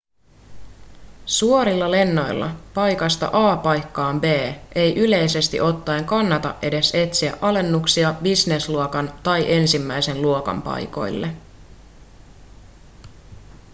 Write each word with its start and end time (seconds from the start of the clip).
suorilla 1.25 1.91
lennoilla 1.91 2.49
paikasta 2.73 3.29
a 3.33 3.57
paikkaan 3.57 4.21
b 4.21 4.23
ei 4.75 4.95
yleisesti 4.95 5.59
ottaen 5.59 6.05
kannata 6.05 6.55
edes 6.61 6.95
etsiä 6.95 7.37
alennuksia 7.41 8.15
businessluokan 8.23 9.13
tai 9.23 9.53
ensimmäisen 9.53 10.21
luokan 10.21 10.61
paikoille 10.61 11.35